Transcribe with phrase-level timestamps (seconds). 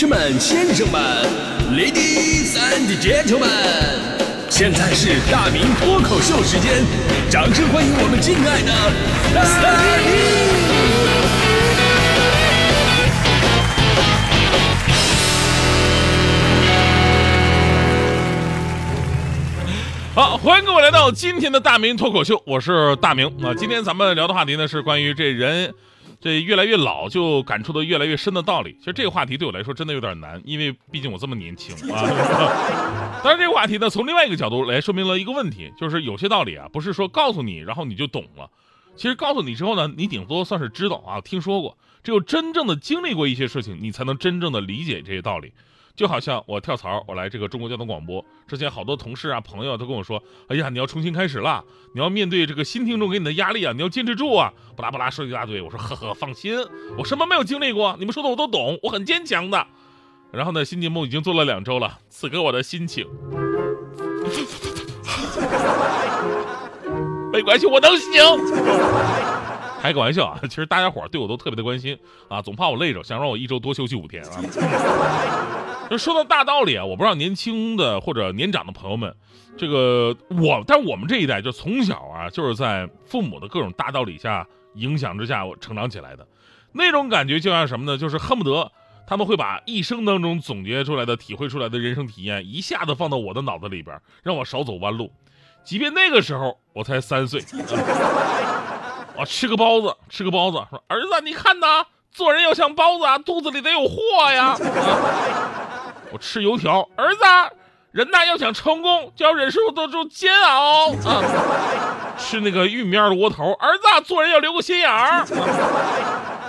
[0.00, 1.02] 士们、先生们
[1.72, 3.48] ，Ladies and Gentlemen，
[4.48, 6.84] 现在是大明脱口秀时间，
[7.28, 8.70] 掌声欢迎我们敬爱的
[9.34, 9.42] 大
[9.98, 10.14] 明！
[20.14, 23.52] 好，欢迎各位来到今天的大明脱口秀，我是大明啊。
[23.52, 25.74] 今天咱们聊的话题呢是关于这人
[26.20, 28.76] 这越来越老就感触的越来越深的道理。
[28.78, 32.02] 其实这个话题对我来说真的有点难，因为毕竟我这么年轻啊。
[33.22, 38.50] 但是，这个话题呢从另外一个角度来说明了一个问题，就是有些道理啊不是说告诉你然后你就懂了，
[38.96, 41.76] 其实告诉你之后呢，你顶多算是知道啊，听说过。
[42.04, 45.52] 只有真正的经历过一些事情，你才能真正的理解这些道理。
[45.98, 55.60] 就好像我跳槽，我来这个中国交通广播之前，好多同事啊、朋友都跟我说：“哎呀，你要重新开始了，你要面对这个新听众给你的压力啊，你要坚持住啊！”巴拉巴拉说一大堆。
[55.60, 56.56] 我说：“呵呵，放心，
[56.96, 59.66] 我什么没有经历过，你们说的我都懂，我很坚强的。”
[60.30, 63.04] 然后呢，新节目已经做了两周了，此刻我的心情，
[67.32, 68.22] 没关系，我能行。
[69.80, 74.40] 开个玩笑啊，其实大家伙对我都特别的关心啊，总怕我累着，想让我一周多休息五天啊。
[75.90, 79.14] 就说到大道理啊，我不知道年轻的或者年长的朋友们，
[79.56, 86.26] 这个我，但我们这一代就从小啊，就是在父母的各种大道理下影响之下，我成长起来的，
[86.72, 87.96] 那种感觉就像什么呢？
[87.96, 88.70] 就是恨不得
[89.06, 95.10] 他们会把一生当中总结出来的、体会出来的人生体验，一下子放到我的脑子里边，让我少走弯路。
[95.64, 97.42] 即便那个时候我才三岁，
[99.16, 104.54] 我吃个包子，吃个包子，说儿子，你看呐，做人要像包子啊，肚子里得有货呀。
[106.10, 107.22] 我吃油条，儿子，
[107.90, 111.22] 人呐要想成功，就要忍受得住煎熬啊！
[112.18, 115.24] 吃那个玉米面的窝头，儿子，做人要留个心眼儿。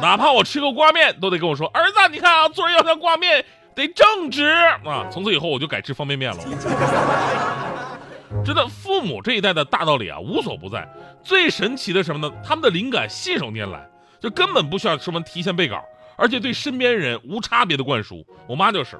[0.00, 4.46] 哪怕我吃个挂面，都得跟我说，儿子，你看啊，做人要像挂面，得正直
[4.84, 5.06] 啊！
[5.10, 6.38] 从此以后，我就改吃方便面了。
[8.44, 10.88] 真的，父母这一代的大道理啊，无所不在。
[11.22, 12.34] 最神奇的什么呢？
[12.44, 13.86] 他们的灵感信手拈来，
[14.20, 15.82] 就根本不需要什么提前背稿，
[16.16, 18.24] 而且对身边人无差别的灌输。
[18.46, 18.98] 我妈就是。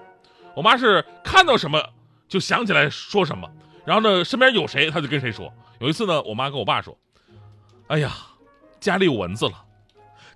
[0.55, 1.83] 我妈是看到什么
[2.29, 3.49] 就想起来说什么，
[3.85, 5.53] 然后呢，身边有谁她就跟谁说。
[5.81, 6.97] 有一次呢，我妈跟我爸说
[7.89, 8.13] ：“哎呀，
[8.79, 9.65] 家里有蚊子了。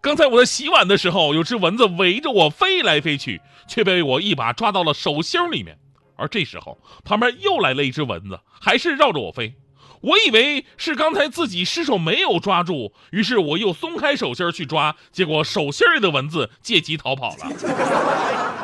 [0.00, 5.78] 刚才我在洗碗的时候，有只蚊子围着我飞来飞去，却被我一把抓到了手心里面。
[6.16, 9.54] 而这时候，旁边又来了一只蚊子，还是绕着我飞。
[10.00, 17.48] 我以为是刚才自己失手没有抓住，于是我又松开手心去抓，结果手心里的蚊子借机逃跑了。”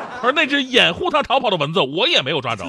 [0.21, 2.65] 而那只掩护他逃跑的蚊子，我也没有抓着。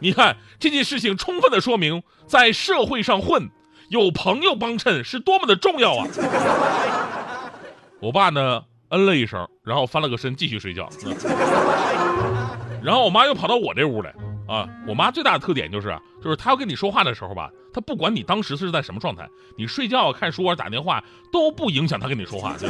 [0.00, 3.50] 你看这件事情，充分的说明，在社会上混，
[3.88, 6.06] 有朋友帮衬是多么的重要啊！
[8.00, 10.88] 我爸呢，嗯了一声，然后翻了个身，继续睡觉。
[12.80, 14.14] 然后我妈又跑到我这屋来
[14.46, 14.68] 啊！
[14.86, 21.02] 我妈最大的特点就是，就是她要跟你说话的时候吧，她不管你当时是在什么状态，你睡觉、看书、打电话
[21.32, 22.68] 都不影响她跟你说话，是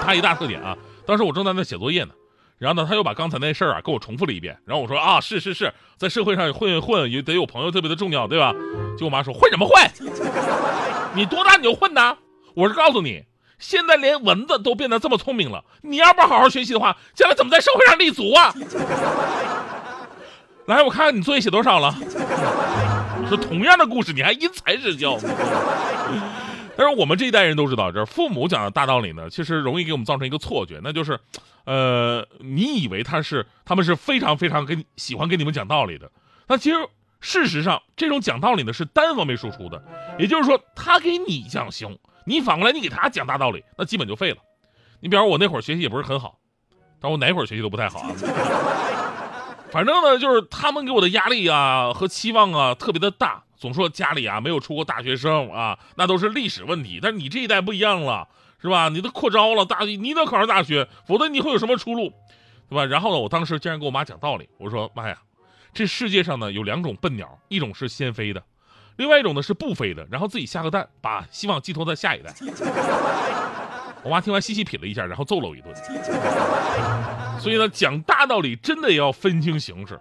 [0.00, 0.76] 她一大特点啊。
[1.06, 2.10] 当时我正在那写作业呢，
[2.58, 4.56] 然后呢，他又把刚才那事儿啊给我重复了一遍。
[4.64, 8.52] 然后我说啊，是是是，在社会上混混也得有朋友，特别的重要，对吧？
[8.98, 9.90] 就我妈说混什么混？
[11.14, 12.16] 你多大你就混呢？
[12.54, 13.24] 我是告诉你，
[13.58, 18.54] 现在连蚊子都变得这么聪明了，你要不好好学习的话，将来怎么在社会上立足啊？
[20.66, 21.94] 来，我看看你作业写多少了。
[23.28, 25.18] 说同样的故事，你还因材施教。
[26.76, 31.18] 但是我们这一代人都知道，这父母讲的大道理呢，其实容易给我们造成一个错觉，那就是，
[31.64, 36.10] 呃，你以为他是他们是非常非常跟喜欢跟你们讲道理的，
[36.48, 36.76] 那其实
[37.20, 39.82] 事实上这种讲道理呢是单方面输出的，
[40.18, 44.38] 也就是说他给你讲行，你反过来你给他讲大道理，那基本就废了。
[45.00, 46.38] 你比方我那会儿学习也不是很好，
[47.00, 48.10] 但我哪会儿学习都不太好啊。
[49.70, 56.98] 反正呢，就是他们给我的压力啊和期望啊特别的大，总说家里啊没有出过大学生啊，那都是历史问题。
[57.00, 58.28] 但是你这一代不一样了，
[58.60, 58.90] 是吧？
[58.90, 62.12] 你都扩招了，大你得考上大学，否则你会有什么出路，
[62.68, 62.84] 对吧？
[62.84, 65.16] 然后呢，我当时竟然跟我妈讲道理，我说妈呀，
[65.72, 68.42] 这世界上呢有两种笨鸟，一种是先飞的，
[68.96, 72.34] 另外一种呢是不飞的，然后自己下个蛋，把希望寄托在下一代。
[74.02, 75.74] 我妈听完细细品了一下，然后揍了我一顿。
[77.40, 79.98] 所以呢，讲大道理真的也要分清形势。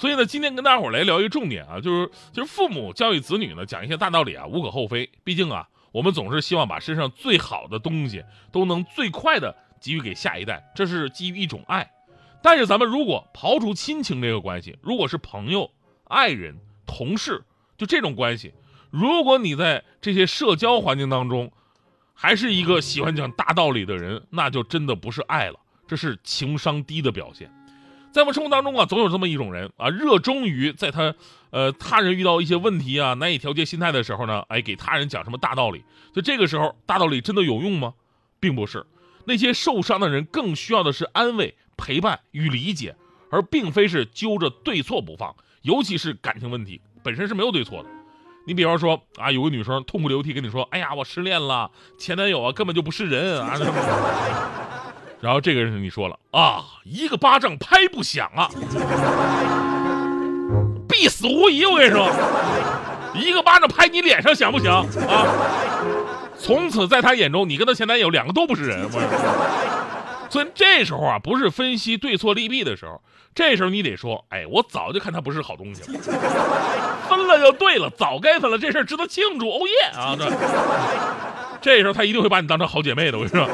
[0.00, 5.10] 所以呢，今天跟大家伙来聊一个重点啊，就是就是父母教育子女呢，讲一些大道理啊，无可厚非。
[5.24, 11.90] 毕竟啊，我们总是希望把身上最好的东西都能最快的给予给下一代，这是基于一种爱。
[12.40, 15.70] 但是咱们如果刨除亲情这个关系，如果是朋友、
[16.04, 16.56] 爱人、
[16.86, 17.44] 同事，
[17.76, 18.54] 就这种关系，
[18.88, 21.52] 如果你在这些社交环境当中，
[22.14, 27.52] 还是一个喜欢讲大道理的人，那就真的不是爱了，这是情商低的表现。
[28.12, 31.14] 在我们生活当中啊，总有这么一种人啊，热衷于在他
[31.50, 35.84] 呃他人遇到一些问题啊，难以调节心态的时候呢，哎，给他人讲什么大道理。
[36.12, 37.94] 就这个时候，大道理真的有用吗？
[38.40, 38.84] 并不是。
[39.26, 42.96] 那些受伤的人更需要的是安慰、陪伴与理解，
[43.30, 45.34] 而并非是揪着对错不放。
[45.62, 47.88] 尤其是感情问题本身是没有对错的。
[48.46, 53.56] 你比方说啊，有个女生痛哭流涕跟你说：“哎呀，我失恋了，前男友啊根本就不是人啊。”
[55.20, 58.48] 然后这个人你说了啊，一个巴掌拍不响啊，
[60.88, 61.66] 必死无疑。
[61.66, 62.08] 我跟你说，
[63.14, 65.26] 一个巴掌拍你脸上响不响啊？
[66.38, 68.88] 从此在他眼中，你跟他前男友两个都不是人。
[70.30, 73.02] 所以这时候啊，不是分析对错利弊的时候，
[73.34, 75.98] 这时候你得说，哎，我早就看他不是好东西了，
[77.10, 80.16] 分了就对了，早该分了，这事儿值得庆祝，哦耶啊！
[80.16, 80.30] 这
[81.60, 83.46] 这时候他一定会把你当成好姐妹的，我跟你说。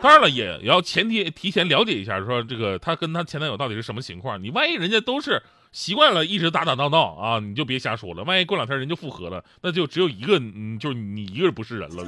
[0.00, 4.40] 当然了，也要前提提前了解一下，说这个她跟她前男友到底是什么情况。
[4.40, 5.42] 你万一人家都是
[5.72, 8.22] 习惯了一直打打闹闹啊，你就别瞎说了。
[8.22, 12.04] 万一过两天人就复合了，那就只有一个，嗯，就是你一个人不是人了。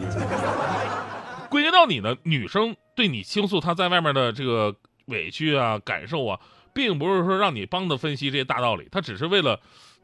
[1.51, 4.73] 归结到你呢，女生对你倾诉她在外面的这个
[5.07, 6.39] 委屈啊、感受啊，
[6.73, 9.59] 并不是说让你帮她分析这些大道理，她只是为了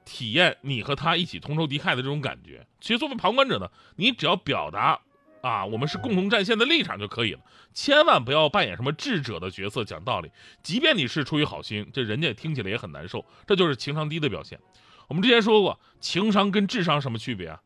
[0.04, 2.66] 体验你和她一起同仇敌忾的这种感觉。
[2.80, 4.98] 其实作为旁观者呢，你只要表达。
[5.46, 7.40] 啊，我们是共同战线的立场就可以了，
[7.72, 10.30] 千万不要扮演什么智者的角色讲道理。
[10.62, 13.24] 即便你是出于好心，这人家听起来也很难受。
[13.46, 14.58] 这就是情商低的表现。
[15.06, 17.60] 我们之前说过，情商跟智商什么区别啊？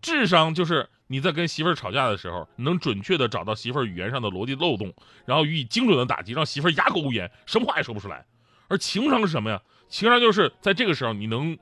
[0.00, 4.94] 智商就是你在跟媳妇儿吵架的时候，能准确的找到媳妇儿语言上的逻辑漏洞，
[5.24, 8.24] 然后予以精准的打击，让媳妇儿哑口无言，什么话也说不出来。
[8.68, 9.60] 而情商是什么呀？
[9.88, 11.58] 情商就是在这个时候你能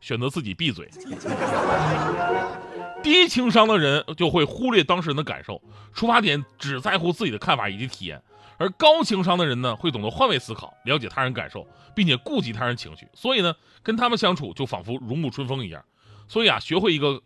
[0.00, 0.90] 选择自己闭嘴。
[3.02, 5.62] 低情商的人就会忽略当事人的感受，
[5.92, 8.18] 出发点只在乎自己的看法以及体验；
[8.58, 13.06] 而高情商的人呢，会懂得换位思考，了解他人感受，并且顾及他人情绪。
[13.14, 15.84] 所以呢，跟他们相处就仿佛如沐春风一样。
[16.26, 17.22] 所以啊，学会一个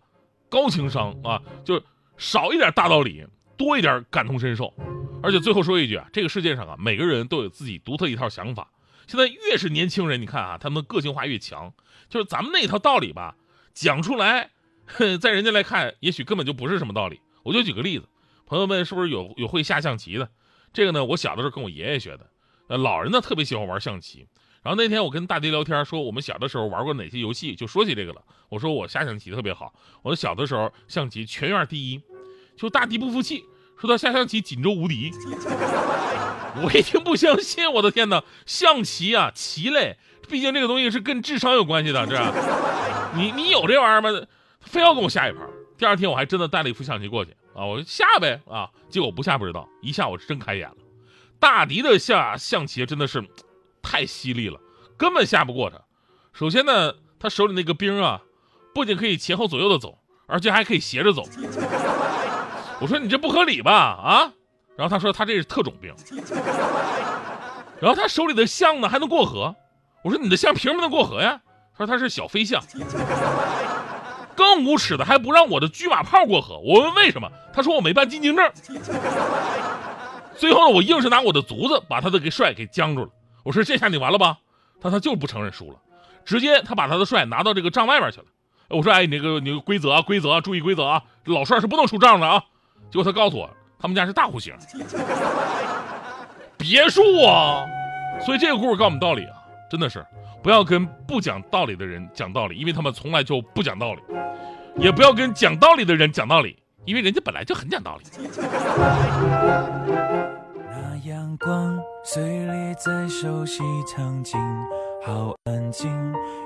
[0.50, 1.82] 高情商啊，就是
[2.18, 3.24] 少一点大道理，
[3.56, 4.74] 多一点感同身受。
[5.22, 8.70] 而且最后说一句啊，这个世界上啊，每个人都有自己独特一套想法。
[9.06, 11.72] 现在越是年轻人，你看啊，他们个性化越强，
[12.08, 13.36] 就是咱们那套道理吧，
[13.72, 14.50] 讲出来。
[15.20, 17.20] 在人家来看，也许根本就不是什么道理。
[17.42, 18.06] 我就举个例子，
[18.46, 20.28] 朋友们是不是有有会下象棋的？
[20.72, 22.26] 这个呢，我小的时候跟我爷爷学的。
[22.68, 24.26] 呃，老人呢特别喜欢玩象棋。
[24.62, 28.22] 然后那天我跟大爹聊天，说我们小的时候玩过哪些游戏，就说起这个了。
[28.48, 29.72] 我说我下象棋特别好，
[30.02, 32.00] 我小的时候象棋全院第一。
[32.56, 33.42] 就大爹不服气，
[33.80, 35.10] 说他下象棋锦州无敌。
[36.62, 38.22] 我一听不相信，我的天哪！
[38.44, 39.96] 象棋啊，棋类，
[40.28, 43.12] 毕竟这个东西是跟智商有关系的，是吧？
[43.16, 44.10] 你你有这玩意儿吗？
[44.60, 50.76] 非要跟我下一盘，第二天我还真的带了一副象棋过去啊，我下呗啊，结果不下不知道，一下我是真开眼了。
[51.38, 53.26] 大迪的下象棋真的是
[53.82, 54.60] 太犀利了，
[54.96, 55.80] 根本下不过他。
[56.32, 58.20] 首先呢，他手里那个兵啊，
[58.74, 61.24] 不仅可以前后左右的走，而且还可以斜着走。
[62.80, 64.32] 我说你这不合理吧啊？
[64.76, 65.94] 然后他说他这是特种兵。
[67.80, 69.56] 然后他手里的象呢还能过河，
[70.04, 71.40] 我说你的象凭什么能过河呀？
[71.72, 72.62] 他说他是小飞象。
[74.34, 78.50] 更无耻的还不让我的车马炮过河，我问为什么，他说我没办进京证。
[80.36, 83.10] 最后呢，我硬是拿我的卒子把他的给帅给僵住了。
[83.42, 84.38] 我说这下你完了吧？
[84.80, 85.76] 他他就不承认输了，
[86.24, 88.26] 直接他把他的帅拿到这个帐外边去了。
[88.68, 92.42] 我说哎，你那个你个规则啊，规则啊，注意规则啊，老帅是不能出帐的啊。
[92.90, 94.54] 结果他告诉我，他们家是大户型，
[96.56, 97.66] 别墅啊。
[98.24, 99.36] 所以这个故事告诉我们道理啊，
[99.70, 100.04] 真的是。
[100.42, 104.00] 不要跟不讲道理的人讲道理，因为他们从来就不讲道理；
[104.76, 106.56] 也不要跟讲道理的人讲道理，
[106.86, 108.04] 因为人家本来就很讲道理。
[110.70, 114.38] 那阳光碎裂在熟悉场景，
[115.04, 115.90] 好安静。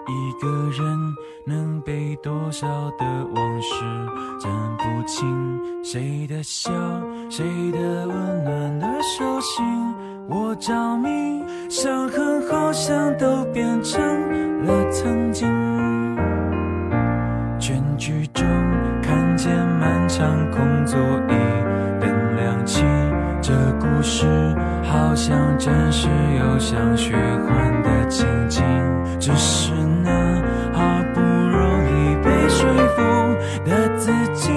[0.06, 1.14] 一个人
[1.46, 2.66] 能被多少
[2.98, 3.74] 的往事
[4.40, 5.84] 占不清？
[5.84, 6.70] 谁的笑，
[7.30, 9.64] 谁的温暖的手心。
[10.26, 14.00] 我着迷，伤痕好像都变成
[14.64, 15.46] 了曾经。
[17.58, 18.42] 全剧终，
[19.02, 21.34] 看见漫长空座椅
[22.00, 22.82] 灯亮起，
[23.42, 24.26] 这故事
[24.82, 28.64] 好像真实又像虚幻的情景。
[29.20, 30.10] 只是那
[30.72, 32.66] 好不容易被说
[32.96, 33.02] 服
[33.68, 34.50] 的自己，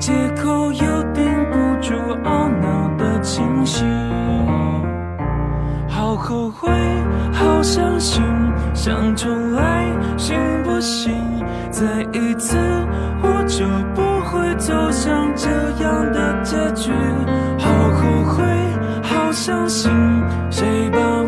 [0.00, 1.94] 借口又顶不住
[2.24, 3.64] 懊恼的清
[6.16, 6.24] 好。
[6.24, 6.70] 后悔，
[7.32, 8.22] 好伤心，
[8.72, 9.84] 想重来，
[10.16, 11.12] 行不行？
[11.70, 12.56] 再一次，
[13.22, 15.50] 我就不会走向这
[15.82, 16.92] 样的结局。
[17.58, 18.44] 好后悔，
[19.02, 19.32] 好。
[19.32, 19.90] 伤心，
[20.48, 21.23] 谁把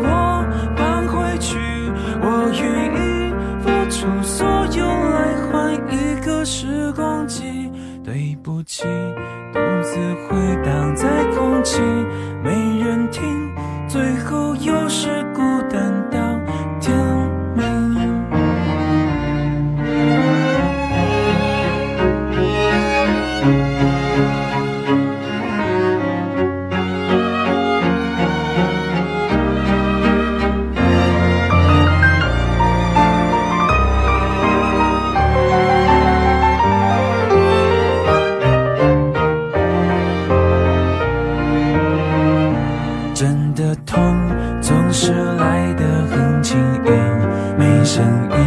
[47.87, 48.37] 声音，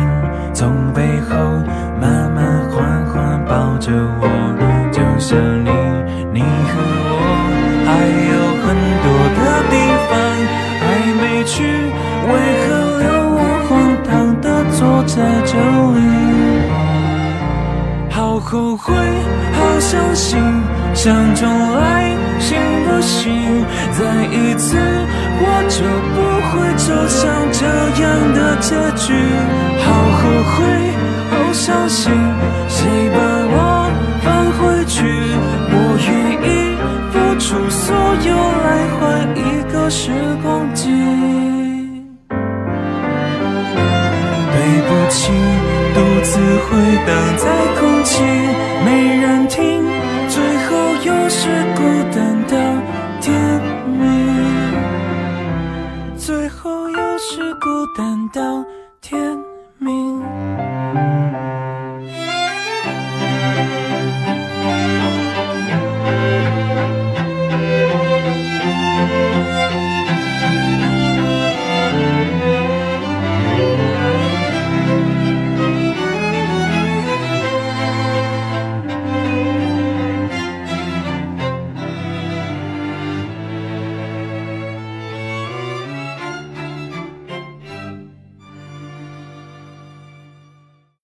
[0.53, 1.35] 从背后
[1.99, 4.29] 慢慢缓缓抱着我，
[4.93, 5.71] 就像你，
[6.31, 6.77] 你和
[7.09, 7.17] 我
[7.87, 7.89] 还
[8.29, 9.75] 有很多的地
[10.11, 10.13] 方
[10.83, 10.85] 还
[11.23, 11.57] 没去，
[12.29, 12.31] 为
[12.61, 12.69] 何
[13.01, 13.71] 留我荒
[14.05, 14.11] 唐
[14.43, 15.17] 的坐在
[15.47, 15.57] 这
[15.97, 15.99] 里？
[18.11, 18.93] 好后悔，
[19.55, 20.39] 好伤心，
[20.93, 22.15] 想重来，
[23.01, 23.31] 行不行？
[23.93, 24.77] 再一次，
[25.43, 25.81] 我就
[26.13, 26.19] 不
[26.51, 27.19] 会走向
[27.51, 27.65] 这
[28.03, 28.05] 样
[28.35, 29.15] 的结局。
[29.81, 29.87] 好
[30.19, 30.59] 后悔，
[31.31, 32.13] 好伤心，
[32.69, 32.77] 谁
[33.15, 33.19] 把
[33.53, 33.57] 我
[34.23, 34.99] 放回去？
[35.73, 35.75] 我
[36.07, 36.09] 愿
[36.45, 36.77] 意
[37.11, 37.97] 付出所
[38.29, 38.29] 有
[38.65, 39.01] 来换
[39.35, 39.41] 一
[39.73, 40.91] 个时光机。
[44.53, 45.33] 对不起，
[45.95, 46.31] 独自
[46.67, 46.69] 回
[47.07, 47.45] 荡在
[47.81, 48.23] 空气，
[48.85, 48.89] 没
[49.21, 49.40] 人
[57.97, 58.70] 等到。